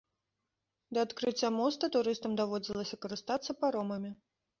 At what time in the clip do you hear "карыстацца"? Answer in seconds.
3.05-3.57